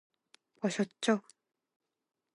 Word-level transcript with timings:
보셨죠? 0.59 1.21